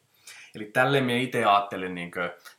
Eli 0.55 0.65
tälleen 0.65 1.05
minä 1.05 1.19
itse 1.19 1.45
ajattelen 1.45 1.95
niin 1.95 2.11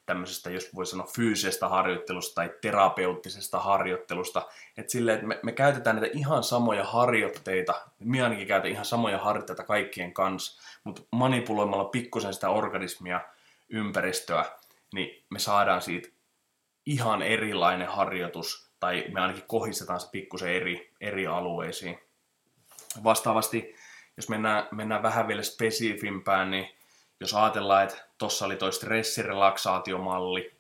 tämmöisestä, 0.05 0.49
jos 0.49 0.75
voi 0.75 0.85
sanoa 0.85 1.07
fyysisestä 1.15 1.67
harjoittelusta 1.67 2.35
tai 2.35 2.51
terapeuttisesta 2.61 3.59
harjoittelusta, 3.59 4.47
että 4.77 4.91
silleen, 4.91 5.15
että 5.15 5.27
me, 5.27 5.39
me 5.43 5.51
käytetään 5.51 5.95
näitä 5.95 6.17
ihan 6.17 6.43
samoja 6.43 6.83
harjoitteita, 6.83 7.81
minä 7.99 8.23
ainakin 8.23 8.47
käytän 8.47 8.71
ihan 8.71 8.85
samoja 8.85 9.17
harjoitteita 9.17 9.63
kaikkien 9.63 10.13
kanssa, 10.13 10.61
mutta 10.83 11.01
manipuloimalla 11.11 11.85
pikkusen 11.85 12.33
sitä 12.33 12.49
organismia, 12.49 13.21
ympäristöä, 13.69 14.45
niin 14.93 15.23
me 15.29 15.39
saadaan 15.39 15.81
siitä 15.81 16.09
ihan 16.85 17.21
erilainen 17.21 17.87
harjoitus, 17.87 18.71
tai 18.79 19.05
me 19.13 19.21
ainakin 19.21 19.43
kohistetaan 19.47 19.99
se 19.99 20.09
pikkusen 20.11 20.49
eri, 20.49 20.93
eri 21.01 21.27
alueisiin. 21.27 21.99
Vastaavasti, 23.03 23.75
jos 24.17 24.29
mennään, 24.29 24.67
mennään 24.71 25.03
vähän 25.03 25.27
vielä 25.27 25.43
spesifimpään, 25.43 26.51
niin 26.51 26.76
jos 27.19 27.33
ajatellaan, 27.33 27.83
että 27.83 27.97
tuossa 28.17 28.45
oli 28.45 28.55
toi 28.55 28.73
stressirelaksaatiomalli, 28.73 30.57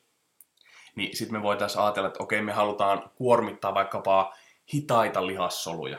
niin 0.95 1.17
sitten 1.17 1.37
me 1.37 1.43
voitaisiin 1.43 1.83
ajatella, 1.83 2.07
että 2.07 2.23
okei, 2.23 2.41
me 2.41 2.51
halutaan 2.51 3.11
kuormittaa 3.15 3.73
vaikkapa 3.73 4.33
hitaita 4.73 5.27
lihassoluja. 5.27 5.97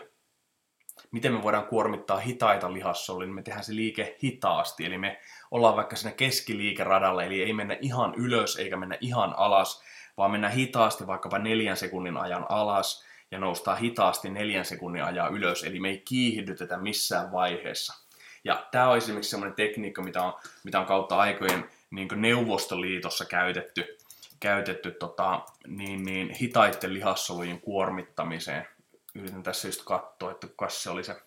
Miten 1.10 1.32
me 1.32 1.42
voidaan 1.42 1.66
kuormittaa 1.66 2.18
hitaita 2.18 2.72
lihassoluja? 2.72 3.26
Niin 3.26 3.34
me 3.34 3.42
tehdään 3.42 3.64
se 3.64 3.74
liike 3.74 4.16
hitaasti, 4.22 4.84
eli 4.84 4.98
me 4.98 5.20
ollaan 5.50 5.76
vaikka 5.76 5.96
siinä 5.96 6.16
keskiliikeradalla, 6.16 7.24
eli 7.24 7.42
ei 7.42 7.52
mennä 7.52 7.76
ihan 7.80 8.14
ylös 8.14 8.56
eikä 8.56 8.76
mennä 8.76 8.98
ihan 9.00 9.34
alas, 9.36 9.82
vaan 10.16 10.30
mennä 10.30 10.48
hitaasti 10.48 11.06
vaikkapa 11.06 11.38
neljän 11.38 11.76
sekunnin 11.76 12.16
ajan 12.16 12.46
alas 12.48 13.04
ja 13.30 13.38
noustaa 13.38 13.74
hitaasti 13.74 14.30
neljän 14.30 14.64
sekunnin 14.64 15.04
ajan 15.04 15.34
ylös, 15.34 15.64
eli 15.64 15.80
me 15.80 15.88
ei 15.88 15.98
kiihdytetä 15.98 16.76
missään 16.76 17.32
vaiheessa. 17.32 18.07
Ja 18.44 18.66
tämä 18.70 18.88
on 18.88 18.96
esimerkiksi 18.96 19.30
sellainen 19.30 19.56
tekniikka, 19.56 20.02
mitä 20.02 20.22
on, 20.22 20.32
mitä 20.64 20.80
on 20.80 20.86
kautta 20.86 21.16
aikojen 21.16 21.70
niin 21.90 22.08
Neuvostoliitossa 22.14 23.24
käytetty, 23.24 23.98
käytetty 24.40 24.90
tota, 24.90 25.42
niin, 25.66 26.04
niin, 26.04 26.30
hitaiden 26.30 26.94
lihassolujen 26.94 27.60
kuormittamiseen. 27.60 28.68
Yritän 29.14 29.42
tässä 29.42 29.68
just 29.68 29.82
katsoa, 29.84 30.30
että 30.30 30.46
kuka 30.46 30.68
se 30.68 30.90
oli 30.90 31.04
se, 31.04 31.22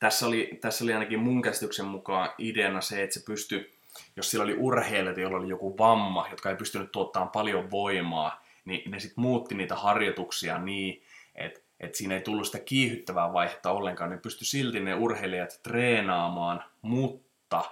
tässä 0.00 0.26
oli, 0.26 0.58
tässä 0.60 0.84
oli 0.84 0.92
ainakin 0.92 1.20
mun 1.20 1.42
käsityksen 1.42 1.86
mukaan 1.86 2.30
ideana 2.38 2.80
se, 2.80 3.02
että 3.02 3.14
se 3.14 3.24
pystyi, 3.26 3.72
jos 4.16 4.30
sillä 4.30 4.44
oli 4.44 4.56
urheilijoita, 4.58 5.20
joilla 5.20 5.38
oli 5.38 5.48
joku 5.48 5.78
vamma, 5.78 6.28
jotka 6.30 6.50
ei 6.50 6.56
pystynyt 6.56 6.92
tuottamaan 6.92 7.30
paljon 7.30 7.70
voimaa, 7.70 8.44
niin 8.64 8.90
ne 8.90 9.00
sitten 9.00 9.22
muutti 9.22 9.54
niitä 9.54 9.74
harjoituksia 9.74 10.58
niin, 10.58 11.02
että 11.34 11.60
että 11.80 11.98
siinä 11.98 12.14
ei 12.14 12.20
tullut 12.20 12.46
sitä 12.46 12.58
kiihyttävää 12.58 13.32
vaihetta 13.32 13.70
ollenkaan. 13.70 14.10
Ne 14.10 14.16
pysty 14.16 14.44
silti 14.44 14.80
ne 14.80 14.94
urheilijat 14.94 15.60
treenaamaan, 15.62 16.64
mutta 16.82 17.64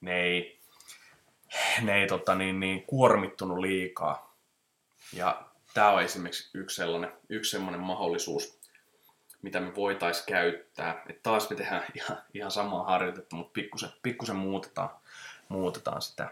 ne 0.00 0.20
ei, 0.20 0.60
ne 1.82 2.00
ei 2.00 2.06
tota, 2.06 2.34
niin, 2.34 2.60
niin, 2.60 2.82
kuormittunut 2.82 3.58
liikaa. 3.58 4.36
Ja 5.12 5.42
tämä 5.74 5.90
on 5.90 6.02
esimerkiksi 6.02 6.50
yksi 6.54 6.76
sellainen, 6.76 7.12
yksi 7.28 7.50
sellainen 7.50 7.80
mahdollisuus, 7.80 8.58
mitä 9.42 9.60
me 9.60 9.74
voitaisiin 9.74 10.26
käyttää. 10.26 11.02
Et 11.08 11.22
taas 11.22 11.50
me 11.50 11.56
tehdään 11.56 11.84
ihan, 11.96 12.22
ihan 12.34 12.50
samaa 12.50 12.84
harjoitetta, 12.84 13.36
mutta 13.36 13.52
pikkusen, 13.52 13.90
pikkusen 14.02 14.36
muutetaan, 14.36 14.90
muutetaan 15.48 16.02
sitä. 16.02 16.28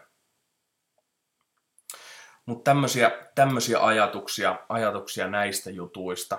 Mutta 2.46 2.70
tämmöisiä, 2.70 3.10
tämmöisiä 3.34 3.86
ajatuksia, 3.86 4.58
ajatuksia 4.68 5.28
näistä 5.28 5.70
jutuista. 5.70 6.38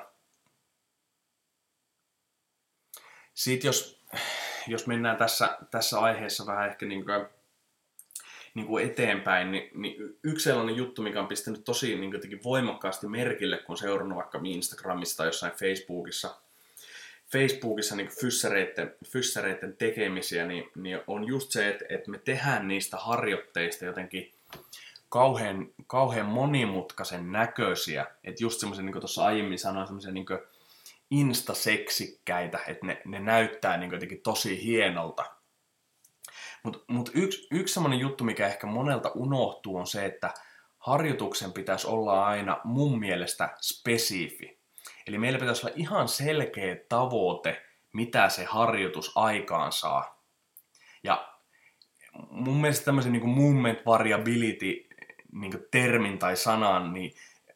Sitten 3.33 3.69
jos, 3.69 4.05
jos 4.67 4.87
mennään 4.87 5.17
tässä, 5.17 5.57
tässä 5.71 5.99
aiheessa 5.99 6.45
vähän 6.45 6.69
ehkä 6.69 6.85
niin 6.85 7.05
kuin, 7.05 7.27
niin 8.53 8.67
kuin 8.67 8.85
eteenpäin, 8.85 9.51
niin, 9.51 9.81
niin 9.81 10.19
yksi 10.23 10.43
sellainen 10.43 10.75
juttu, 10.75 11.01
mikä 11.01 11.19
on 11.19 11.27
pistänyt 11.27 11.63
tosi 11.63 11.95
niin 11.95 12.43
voimakkaasti 12.43 13.07
merkille, 13.07 13.57
kun 13.57 13.77
seurannut 13.77 14.17
vaikka 14.17 14.41
Instagramissa 14.43 15.17
tai 15.17 15.27
jossain 15.27 15.53
Facebookissa– 15.53 16.35
Facebookissa 17.31 17.95
niin 17.95 18.09
fyssäreiden, 18.21 18.95
fyssäreiden 19.05 19.77
tekemisiä, 19.77 20.47
niin, 20.47 20.71
niin 20.75 20.99
on 21.07 21.27
just 21.27 21.51
se, 21.51 21.69
että, 21.69 21.85
että 21.89 22.11
me 22.11 22.17
tehdään 22.17 22.67
niistä 22.67 22.97
harjoitteista 22.97 23.85
jotenkin 23.85 24.33
kauhean, 25.09 25.67
kauhean 25.87 26.25
monimutkaisen 26.25 27.31
näköisiä. 27.31 28.05
Että 28.23 28.43
just 28.43 28.59
semmoisen, 28.59 28.85
niin 28.85 28.93
kuin 28.93 29.01
tuossa 29.01 29.25
aiemmin 29.25 29.59
sanoin, 29.59 29.87
semmoisia 29.87 30.11
niin 30.11 30.25
instaseksikkäitä, 31.11 32.59
että 32.67 32.85
ne, 32.85 33.01
ne 33.05 33.19
näyttää 33.19 33.77
niin 33.77 33.91
jotenkin 33.91 34.21
tosi 34.21 34.63
hienolta. 34.63 35.25
Mutta 36.63 36.79
mut 36.87 37.11
yksi, 37.13 37.47
yksi 37.51 37.73
semmoinen 37.73 37.99
juttu, 37.99 38.23
mikä 38.23 38.47
ehkä 38.47 38.67
monelta 38.67 39.11
unohtuu, 39.15 39.77
on 39.77 39.87
se, 39.87 40.05
että 40.05 40.33
harjoituksen 40.77 41.53
pitäisi 41.53 41.87
olla 41.87 42.25
aina 42.25 42.61
mun 42.63 42.99
mielestä 42.99 43.49
spesifi. 43.61 44.60
Eli 45.07 45.17
meillä 45.17 45.39
pitäisi 45.39 45.65
olla 45.65 45.75
ihan 45.77 46.07
selkeä 46.07 46.75
tavoite, 46.89 47.65
mitä 47.93 48.29
se 48.29 48.43
harjoitus 48.43 49.11
aikaan 49.15 49.71
saa. 49.71 50.23
Ja 51.03 51.27
mun 52.29 52.61
mielestä 52.61 52.85
tämmöisen 52.85 53.11
niin 53.11 53.29
movement 53.29 53.85
variability 53.85 54.87
niin 55.31 55.53
termin 55.71 56.19
tai 56.19 56.35
sanan, 56.35 56.93
niin 56.93 57.13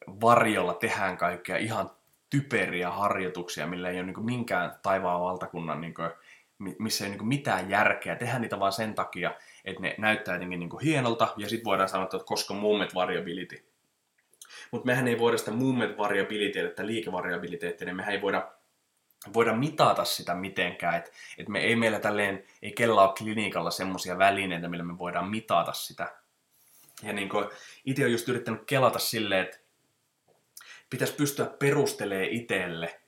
varjolla 0.08 0.74
tehdään 0.74 1.18
kaikkea 1.18 1.58
ihan 1.58 1.92
typeriä 2.30 2.92
harjoituksia, 2.92 3.68
millä 3.68 3.90
ei 3.90 4.00
ole 4.00 4.06
niin 4.06 4.26
minkään 4.26 4.76
taivaan 4.82 5.22
valtakunnan, 5.22 5.82
niin 5.82 5.94
kuin, 5.94 6.10
missä 6.80 7.06
ei 7.06 7.10
ole 7.10 7.18
niin 7.18 7.28
mitään 7.28 7.70
järkeä. 7.70 8.16
Tehdään 8.16 8.42
niitä 8.42 8.60
vaan 8.60 8.74
sen 8.74 8.96
takia, 8.96 9.32
että 9.66 9.82
ne 9.82 9.96
näyttää 9.98 10.36
jotenkin 10.36 10.60
niin 10.60 10.80
hienolta, 10.84 11.34
ja 11.38 11.50
sitten 11.50 11.66
voidaan 11.66 11.90
sanoa, 11.90 12.04
että 12.04 12.20
koska 12.26 12.54
movement 12.54 12.96
variability. 12.96 13.75
Mutta 14.76 14.86
mehän 14.86 15.08
ei 15.08 15.20
voida 15.20 15.38
sitä 15.38 15.52
movement 15.52 15.98
variability, 15.98 16.60
että 16.60 16.86
liikevariabiliteettia, 16.86 17.86
niin 17.86 17.96
mehän 17.96 18.14
ei 18.14 18.22
voida 18.22 18.52
voida 19.34 19.54
mitata 19.54 20.06
sitä 20.06 20.36
mitenkään, 20.36 20.96
että 20.96 21.12
et 21.38 21.50
me 21.50 21.60
ei 21.60 21.76
meillä 21.76 22.00
tälleen, 22.00 22.44
ei 22.62 22.72
kella 22.72 23.08
ole 23.08 23.14
klinikalla 23.18 23.72
semmoisia 23.72 24.18
välineitä, 24.18 24.68
millä 24.68 24.84
me 24.84 24.98
voidaan 24.98 25.30
mitata 25.30 25.74
sitä. 25.74 26.16
Ja 27.04 27.14
niin 27.14 27.30
itse 27.86 28.02
olen 28.02 28.12
just 28.12 28.30
yrittänyt 28.30 28.64
kelata 28.66 29.00
silleen, 29.00 29.42
että 29.46 29.58
pitäisi 30.90 31.14
pystyä 31.14 31.46
perustelemaan 31.46 32.30
itselle, 32.30 33.02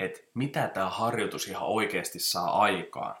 että 0.00 0.20
mitä 0.34 0.68
tämä 0.68 0.88
harjoitus 0.88 1.48
ihan 1.48 1.68
oikeasti 1.68 2.18
saa 2.18 2.62
aikaan. 2.62 3.16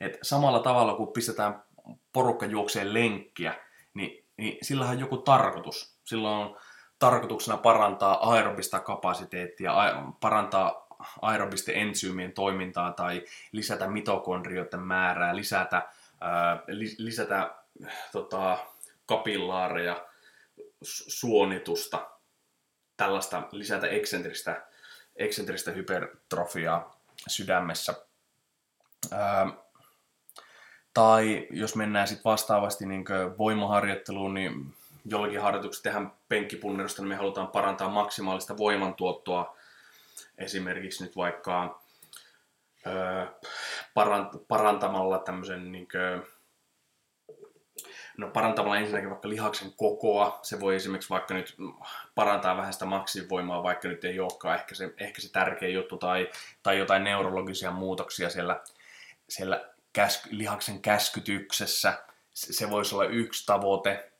Et 0.00 0.18
samalla 0.22 0.58
tavalla 0.60 0.94
kun 0.94 1.12
pistetään 1.12 1.64
porukka 2.12 2.46
juokseen 2.46 2.94
lenkkiä, 2.94 3.54
niin, 3.94 4.24
niin 4.36 4.58
sillä 4.62 4.88
on 4.88 5.00
joku 5.00 5.16
tarkoitus. 5.16 5.98
Sillä 6.04 6.30
on 6.30 6.56
tarkoituksena 6.98 7.56
parantaa 7.56 8.30
aerobista 8.30 8.80
kapasiteettia, 8.80 9.72
parantaa 10.20 10.86
aerobisten 11.22 11.74
entsyymien 11.74 12.32
toimintaa 12.32 12.92
tai 12.92 13.24
lisätä 13.52 13.86
mitokondrioiden 13.86 14.80
määrää, 14.80 15.36
lisätä, 15.36 15.88
ää, 16.20 16.62
lisätä 16.98 17.54
tota, 18.12 18.58
kapillaareja, 19.06 20.06
suonitusta, 20.82 22.10
tällaista 22.96 23.42
lisätä 23.52 23.86
eksentristä, 23.86 24.66
eksentristä 25.16 25.70
hypertrofiaa 25.70 27.00
sydämessä. 27.28 27.94
Ää, 29.10 29.46
tai 30.94 31.46
jos 31.50 31.76
mennään 31.76 32.08
sitten 32.08 32.30
vastaavasti 32.30 32.86
niin 32.86 33.04
voimaharjoitteluun, 33.38 34.34
niin 34.34 34.74
jollakin 35.10 35.40
harjoituksessa 35.40 35.82
tehdään 35.82 36.12
penkkipunnerusta, 36.28 37.02
niin 37.02 37.08
me 37.08 37.14
halutaan 37.14 37.48
parantaa 37.48 37.88
maksimaalista 37.88 38.56
voimantuottoa. 38.56 39.56
Esimerkiksi 40.38 41.04
nyt 41.04 41.16
vaikka 41.16 41.80
ö, 42.86 43.26
parantamalla 44.48 45.18
tämmöisen 45.18 45.72
niin 45.72 45.88
kuin, 45.88 46.36
no 48.16 48.30
parantamalla 48.30 48.78
ensinnäkin 48.78 49.10
vaikka 49.10 49.28
lihaksen 49.28 49.72
kokoa, 49.72 50.38
se 50.42 50.60
voi 50.60 50.76
esimerkiksi 50.76 51.10
vaikka 51.10 51.34
nyt 51.34 51.56
parantaa 52.14 52.56
vähän 52.56 52.72
sitä 52.72 52.84
maksivoimaa, 52.84 53.62
vaikka 53.62 53.88
nyt 53.88 54.04
ei 54.04 54.20
olekaan 54.20 54.58
ehkä 54.58 54.74
se, 54.74 54.94
ehkä 54.98 55.20
se 55.20 55.32
tärkeä 55.32 55.68
juttu, 55.68 55.96
tai, 55.96 56.30
tai 56.62 56.78
jotain 56.78 57.04
neurologisia 57.04 57.70
muutoksia 57.70 58.30
siellä, 58.30 58.60
siellä 59.28 59.68
käsky, 59.92 60.28
lihaksen 60.32 60.82
käskytyksessä, 60.82 61.98
se, 62.34 62.52
se 62.52 62.70
voisi 62.70 62.94
olla 62.94 63.04
yksi 63.04 63.46
tavoite, 63.46 64.12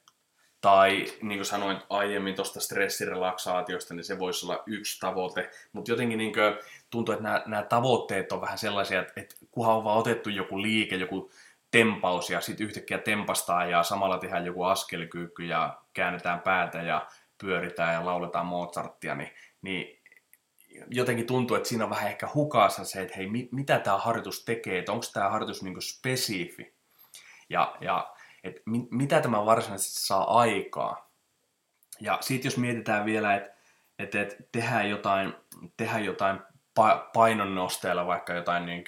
tai 0.60 1.04
niin 1.22 1.38
kuin 1.38 1.46
sanoin 1.46 1.78
aiemmin 1.90 2.34
tuosta 2.34 2.60
stressirelaksaatiosta, 2.60 3.94
niin 3.94 4.04
se 4.04 4.18
voisi 4.18 4.46
olla 4.46 4.62
yksi 4.66 5.00
tavoite. 5.00 5.50
Mutta 5.72 5.90
jotenkin 5.90 6.18
niin 6.18 6.32
kuin, 6.32 6.58
tuntuu, 6.90 7.12
että 7.12 7.22
nämä, 7.22 7.42
nämä 7.46 7.62
tavoitteet 7.62 8.32
on 8.32 8.40
vähän 8.40 8.58
sellaisia, 8.58 9.00
että, 9.00 9.12
että 9.16 9.34
kunhan 9.50 9.76
on 9.76 9.84
vaan 9.84 9.98
otettu 9.98 10.30
joku 10.30 10.62
liike, 10.62 10.96
joku 10.96 11.30
tempaus 11.70 12.30
ja 12.30 12.40
sitten 12.40 12.66
yhtäkkiä 12.66 12.98
tempastaa 12.98 13.66
ja 13.66 13.82
samalla 13.82 14.18
tehdään 14.18 14.46
joku 14.46 14.62
askelkyykky 14.62 15.44
ja 15.44 15.78
käännetään 15.92 16.40
päätä 16.40 16.82
ja 16.82 17.06
pyöritään 17.38 17.94
ja 17.94 18.04
lauletaan 18.04 18.46
Mozartia, 18.46 19.14
niin, 19.14 19.30
niin 19.62 19.96
jotenkin 20.90 21.26
tuntuu, 21.26 21.56
että 21.56 21.68
siinä 21.68 21.84
on 21.84 21.90
vähän 21.90 22.08
ehkä 22.08 22.28
hukassa 22.34 22.84
se, 22.84 23.02
että 23.02 23.14
hei, 23.16 23.26
mit, 23.26 23.52
mitä 23.52 23.78
tämä 23.78 23.98
harjoitus 23.98 24.44
tekee, 24.44 24.78
että 24.78 24.92
onko 24.92 25.06
tämä 25.12 25.30
harjoitus 25.30 25.62
niin 25.62 25.82
spesifi. 25.82 26.76
Ja, 27.48 27.76
ja 27.80 28.15
että 28.46 28.60
mit, 28.66 28.90
mitä 28.90 29.20
tämä 29.20 29.46
varsinaisesti 29.46 30.06
saa 30.06 30.40
aikaa. 30.40 31.10
Ja 32.00 32.18
sitten 32.20 32.46
jos 32.48 32.56
mietitään 32.58 33.04
vielä, 33.04 33.34
että 33.34 33.56
että, 33.98 34.22
että 34.22 34.36
tehdään 34.52 34.90
jotain, 34.90 35.34
tehdään 35.76 36.04
jotain 36.04 36.40
painonnosteella, 37.14 38.06
vaikka 38.06 38.32
jotain 38.32 38.66
niin 38.66 38.84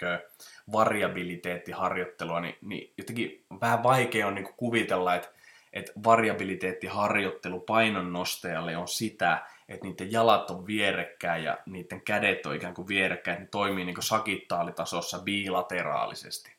variabiliteettiharjoittelua, 0.72 2.40
niin, 2.40 2.58
niin 2.60 2.94
jotenkin 2.98 3.44
vähän 3.60 3.82
vaikea 3.82 4.26
on 4.26 4.34
niin 4.34 4.54
kuvitella, 4.56 5.14
että, 5.14 5.28
että 5.72 5.92
variabiliteettiharjoittelu 6.04 7.60
painonnostajalle 7.60 8.76
on 8.76 8.88
sitä, 8.88 9.46
että 9.68 9.86
niiden 9.86 10.12
jalat 10.12 10.50
on 10.50 10.66
vierekkäin 10.66 11.44
ja 11.44 11.58
niiden 11.66 12.00
kädet 12.00 12.46
on 12.46 12.56
ikään 12.56 12.74
kuin 12.74 12.88
vierekkäin, 12.88 13.34
että 13.34 13.44
ne 13.44 13.48
toimii 13.50 13.84
niin 13.84 13.96
sagittaalitasossa 14.00 15.18
bilateraalisesti. 15.18 16.57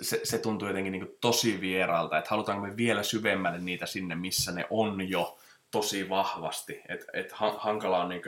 Se, 0.00 0.20
se 0.24 0.38
tuntuu 0.38 0.68
jotenkin 0.68 0.92
niin 0.92 1.16
tosi 1.20 1.60
vieraalta, 1.60 2.18
että 2.18 2.30
halutaanko 2.30 2.66
me 2.66 2.76
vielä 2.76 3.02
syvemmälle 3.02 3.58
niitä 3.58 3.86
sinne, 3.86 4.14
missä 4.14 4.52
ne 4.52 4.66
on 4.70 5.08
jo 5.08 5.38
tosi 5.70 6.08
vahvasti. 6.08 6.82
Että 6.88 7.06
et 7.12 7.32
hankala 7.56 8.02
on 8.02 8.08
niin 8.08 8.22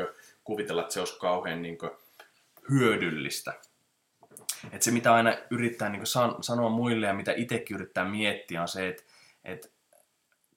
kuvitella, 0.44 0.82
että 0.82 0.94
se 0.94 1.00
olisi 1.00 1.18
kauhean 1.18 1.62
niin 1.62 1.78
hyödyllistä. 2.70 3.54
Et 4.72 4.82
se, 4.82 4.90
mitä 4.90 5.14
aina 5.14 5.36
yrittää 5.50 5.88
niin 5.88 6.06
san- 6.06 6.42
sanoa 6.42 6.70
muille 6.70 7.06
ja 7.06 7.14
mitä 7.14 7.32
itsekin 7.36 7.74
yrittää 7.74 8.04
miettiä, 8.04 8.62
on 8.62 8.68
se, 8.68 8.88
että, 8.88 9.02
että 9.44 9.68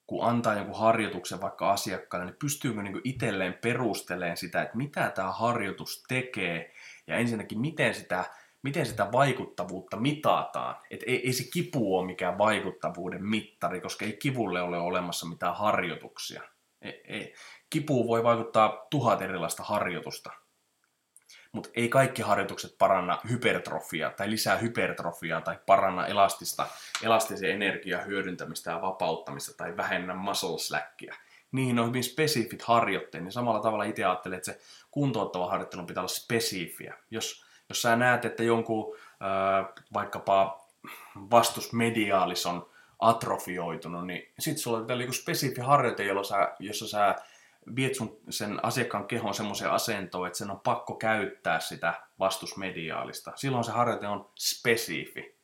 kun 0.08 0.26
antaa 0.26 0.56
jonkun 0.56 0.80
harjoituksen 0.80 1.41
vaikka 1.41 1.72
asiakkaalle, 1.72 2.26
niin 2.26 2.39
pystyykö 2.39 2.84
niin 2.84 3.02
itselleen 3.04 3.54
perusteleen 3.54 4.38
sitä, 4.38 4.62
että 4.62 4.78
mitä 4.78 5.12
tämä 5.15 5.32
harjoitus 5.32 6.04
tekee 6.08 6.74
ja 7.08 7.15
ensinnäkin 7.15 7.60
miten 7.60 7.93
sitä, 7.93 8.26
miten 8.67 8.86
sitä 8.86 9.12
vaikuttavuutta 9.12 9.97
mitataan. 9.97 10.75
Et 10.91 11.03
ei, 11.08 11.25
ei 11.25 11.34
se 11.34 11.43
kipu 11.53 11.97
ole 11.97 12.06
mikään 12.06 12.38
vaikuttavuuden 12.38 13.25
mittari, 13.25 13.82
koska 13.82 14.06
ei 14.06 14.13
kivulle 14.13 14.62
ole 14.62 14.77
olemassa 14.77 15.25
mitään 15.25 15.56
harjoituksia. 15.56 16.41
Ei, 16.82 17.01
ei. 17.08 17.34
Kipuun 17.69 18.08
voi 18.08 18.23
vaikuttaa 18.23 18.88
tuhat 18.89 19.21
erilaista 19.21 19.63
harjoitusta 19.63 20.32
mutta 21.51 21.69
ei 21.73 21.89
kaikki 21.89 22.21
harjoitukset 22.21 22.75
paranna 22.77 23.19
hypertrofiaa 23.30 24.12
tai 24.12 24.30
lisää 24.30 24.58
hypertrofiaa 24.58 25.41
tai 25.41 25.60
paranna 25.65 26.08
elastista, 26.08 26.67
elastisen 27.03 27.51
energiaa 27.51 28.01
hyödyntämistä 28.01 28.71
ja 28.71 28.82
vapauttamista 28.82 29.58
tai 29.58 29.77
vähennä 29.77 30.13
muscle 30.13 30.60
slackia. 30.60 31.15
Niihin 31.51 31.80
on 31.80 31.88
hyvin 31.88 32.03
spesifit 32.03 32.62
harjoitteet, 32.62 33.23
niin 33.23 33.32
samalla 33.32 33.60
tavalla 33.60 33.84
itse 33.84 34.03
ajattelen, 34.06 34.38
että 34.38 34.51
se 34.51 34.60
kuntouttava 34.91 35.49
harjoittelu 35.49 35.86
pitää 35.86 36.01
olla 36.01 36.08
spesifiä. 36.08 36.97
Jos, 37.12 37.47
jos 37.69 37.82
sä 37.82 37.95
näet, 37.95 38.25
että 38.25 38.43
jonkun 38.43 38.95
äh, 38.95 39.65
vaikkapa 39.93 40.65
vastusmediaalis 41.32 42.45
on 42.45 42.69
atrofioitunut, 42.99 44.08
niin 44.08 44.34
sitten 44.39 44.62
sulla 44.62 44.77
on 44.77 45.01
joku 45.01 45.13
spesifi 45.13 45.62
harjoite, 45.62 46.03
sä, 46.27 46.56
jossa 46.60 46.88
sä 46.88 47.15
viet 47.75 47.95
sun, 47.95 48.17
sen 48.30 48.65
asiakkaan 48.65 49.08
kehon 49.08 49.34
semmoiseen 49.34 49.71
asentoon, 49.71 50.27
että 50.27 50.38
sen 50.39 50.51
on 50.51 50.60
pakko 50.60 50.95
käyttää 50.95 51.60
sitä 51.60 51.93
vastusmediaalista. 52.19 53.32
Silloin 53.36 53.63
se 53.63 53.71
harjoite 53.71 54.08
on 54.08 54.30
spesifi. 54.36 55.38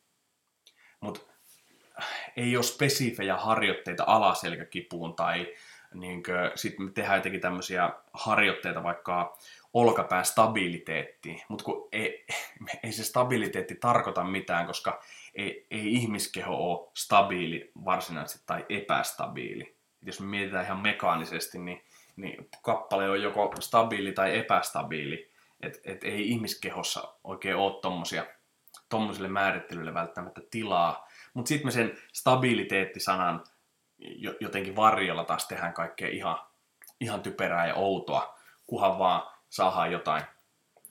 Mutta 1.00 1.20
ei 2.36 2.56
ole 2.56 2.62
spesifejä 2.62 3.36
harjoitteita 3.36 4.04
alaselkäkipuun 4.06 5.14
tai 5.14 5.54
niin 5.94 6.22
sitten 6.54 6.86
me 6.86 6.92
tehdään 6.92 7.18
jotenkin 7.18 7.40
tämmöisiä 7.40 7.90
harjoitteita 8.12 8.82
vaikka 8.82 9.38
olkapään 9.74 10.24
stabiliteettiin, 10.24 11.40
mutta 11.48 11.64
kun 11.64 11.88
ei, 11.92 12.26
ei 12.82 12.92
se 12.92 13.04
stabiliteetti 13.04 13.74
tarkoita 13.74 14.24
mitään, 14.24 14.66
koska 14.66 15.02
ei, 15.34 15.66
ei 15.70 15.94
ihmiskeho 15.94 16.54
ole 16.54 16.90
stabiili 16.94 17.72
varsinaisesti 17.84 18.42
tai 18.46 18.66
epästabiili. 18.68 19.76
jos 20.02 20.20
me 20.20 20.26
mietitään 20.26 20.64
ihan 20.64 20.82
mekaanisesti, 20.82 21.58
niin 21.58 21.82
niin 22.16 22.48
kappale 22.62 23.10
on 23.10 23.22
joko 23.22 23.52
stabiili 23.60 24.12
tai 24.12 24.38
epästabiili. 24.38 25.30
Että 25.60 25.78
et 25.84 26.04
ei 26.04 26.28
ihmiskehossa 26.28 27.14
oikein 27.24 27.56
ole 27.56 27.80
tommosia, 27.80 28.26
tommosille 28.88 29.28
määrittelyille 29.28 29.94
välttämättä 29.94 30.40
tilaa. 30.50 31.08
Mutta 31.34 31.48
sitten 31.48 31.66
me 31.66 31.70
sen 31.70 31.98
stabiliteettisanan 32.12 33.44
jotenkin 34.40 34.76
varjolla 34.76 35.24
taas 35.24 35.48
tehdään 35.48 35.72
kaikkea 35.72 36.08
ihan, 36.08 36.38
ihan 37.00 37.22
typerää 37.22 37.66
ja 37.66 37.74
outoa, 37.74 38.38
kunhan 38.66 38.98
vaan 38.98 39.30
saadaan 39.50 39.92
jotain, 39.92 40.22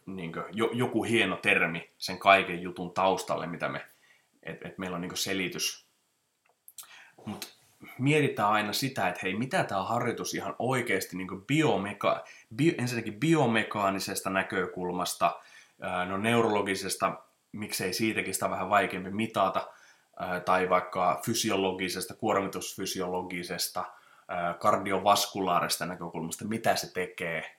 niin 0.05 0.33
kuin, 0.33 0.45
jo, 0.51 0.69
joku 0.73 1.03
hieno 1.03 1.35
termi 1.35 1.91
sen 1.97 2.19
kaiken 2.19 2.61
jutun 2.61 2.93
taustalle, 2.93 3.47
mitä 3.47 3.69
me, 3.69 3.85
että 4.43 4.67
et 4.67 4.77
meillä 4.77 4.95
on 4.95 5.01
niin 5.01 5.17
selitys. 5.17 5.85
Mutta 7.25 7.47
mietitään 7.99 8.49
aina 8.49 8.73
sitä, 8.73 9.07
että 9.07 9.19
hei, 9.23 9.35
mitä 9.35 9.63
tämä 9.63 9.83
harjoitus 9.83 10.33
ihan 10.33 10.55
oikeasti 10.59 11.17
niin 11.17 11.29
biomeka- 11.29 12.23
bio, 12.55 12.73
ensinnäkin 12.77 13.19
biomekaanisesta 13.19 14.29
näkökulmasta, 14.29 15.39
no 16.07 16.17
neurologisesta, 16.17 17.13
miksei 17.51 17.93
siitäkin 17.93 18.33
sitä 18.33 18.49
vähän 18.49 18.69
vaikeampi 18.69 19.09
mitata, 19.11 19.67
tai 20.45 20.69
vaikka 20.69 21.21
fysiologisesta, 21.25 22.13
kuormitusfysiologisesta, 22.13 23.85
kardiovaskulaarista 24.59 25.85
näkökulmasta, 25.85 26.45
mitä 26.45 26.75
se 26.75 26.93
tekee. 26.93 27.57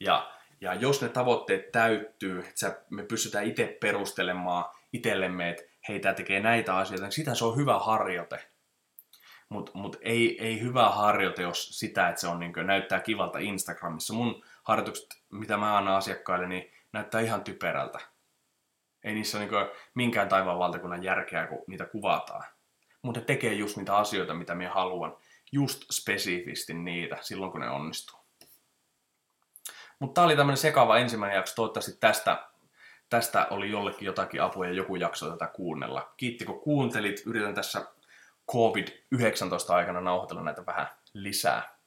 Ja, 0.00 0.30
ja 0.60 0.74
jos 0.74 1.02
ne 1.02 1.08
tavoitteet 1.08 1.72
täyttyy, 1.72 2.38
että 2.38 2.80
me 2.90 3.02
pystytään 3.02 3.44
itse 3.44 3.78
perustelemaan 3.80 4.64
itsellemme, 4.92 5.50
että 5.50 5.62
hei, 5.88 6.00
tämä 6.00 6.14
tekee 6.14 6.40
näitä 6.40 6.76
asioita, 6.76 7.04
niin 7.04 7.12
sitä 7.12 7.34
se 7.34 7.44
on 7.44 7.56
hyvä 7.56 7.78
harjoite. 7.78 8.48
Mutta 9.48 9.72
mut 9.74 9.96
ei, 10.00 10.44
ei 10.44 10.60
hyvä 10.60 10.88
harjoite, 10.88 11.42
jos 11.42 11.78
sitä, 11.78 12.08
että 12.08 12.20
se 12.20 12.28
on, 12.28 12.40
niin 12.40 12.52
kuin, 12.52 12.66
näyttää 12.66 13.00
kivalta 13.00 13.38
Instagramissa. 13.38 14.14
Mun 14.14 14.44
harjoitukset, 14.62 15.06
mitä 15.32 15.56
mä 15.56 15.76
annan 15.76 15.94
asiakkaille, 15.94 16.48
niin 16.48 16.72
näyttää 16.92 17.20
ihan 17.20 17.44
typerältä. 17.44 17.98
Ei 19.06 19.14
niissä 19.14 19.38
ole 19.38 19.46
niin 19.46 19.70
minkään 19.94 20.28
taivaan 20.28 20.58
valtakunnan 20.58 21.02
järkeä, 21.02 21.46
kun 21.46 21.64
niitä 21.66 21.84
kuvataan. 21.84 22.44
Mutta 23.02 23.20
tekee 23.20 23.52
just 23.52 23.76
niitä 23.76 23.96
asioita, 23.96 24.34
mitä 24.34 24.54
minä 24.54 24.70
haluan. 24.70 25.16
Just 25.52 25.82
spesifisti 25.92 26.74
niitä, 26.74 27.18
silloin 27.20 27.52
kun 27.52 27.60
ne 27.60 27.70
onnistuu. 27.70 28.20
Mutta 29.98 30.14
tämä 30.14 30.24
oli 30.24 30.36
tämmöinen 30.36 30.56
sekava 30.56 30.98
ensimmäinen 30.98 31.36
jakso. 31.36 31.54
Toivottavasti 31.54 31.96
tästä, 32.00 32.48
tästä 33.08 33.46
oli 33.50 33.70
jollekin 33.70 34.06
jotakin 34.06 34.42
apua 34.42 34.66
ja 34.66 34.72
joku 34.72 34.96
jakso 34.96 35.30
tätä 35.30 35.46
kuunnella. 35.46 36.12
Kiitti 36.16 36.44
kun 36.44 36.60
kuuntelit. 36.60 37.22
Yritän 37.26 37.54
tässä 37.54 37.86
COVID-19 38.52 39.74
aikana 39.74 40.00
nauhoitella 40.00 40.42
näitä 40.42 40.66
vähän 40.66 40.88
lisää. 41.14 41.78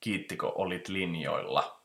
Kiitti 0.00 0.36
kun 0.36 0.52
olit 0.54 0.88
linjoilla. 0.88 1.79